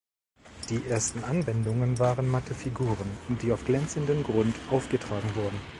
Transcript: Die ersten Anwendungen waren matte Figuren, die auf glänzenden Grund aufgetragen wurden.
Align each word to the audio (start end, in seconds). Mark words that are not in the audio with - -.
Die 0.71 0.83
ersten 0.87 1.23
Anwendungen 1.25 1.99
waren 1.99 2.27
matte 2.27 2.55
Figuren, 2.55 3.07
die 3.43 3.51
auf 3.51 3.65
glänzenden 3.65 4.23
Grund 4.23 4.55
aufgetragen 4.71 5.29
wurden. 5.35 5.61